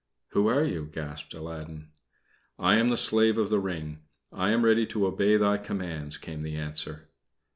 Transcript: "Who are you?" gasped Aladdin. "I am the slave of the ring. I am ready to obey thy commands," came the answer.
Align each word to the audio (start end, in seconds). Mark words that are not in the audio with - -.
"Who 0.29 0.47
are 0.47 0.63
you?" 0.63 0.89
gasped 0.91 1.35
Aladdin. 1.35 1.89
"I 2.57 2.77
am 2.77 2.89
the 2.89 2.97
slave 2.97 3.37
of 3.37 3.49
the 3.51 3.59
ring. 3.59 3.99
I 4.33 4.49
am 4.49 4.65
ready 4.65 4.87
to 4.87 5.05
obey 5.05 5.37
thy 5.37 5.57
commands," 5.59 6.17
came 6.17 6.41
the 6.41 6.55
answer. 6.55 7.07